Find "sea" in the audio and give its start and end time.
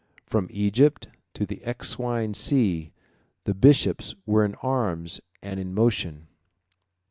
2.33-2.91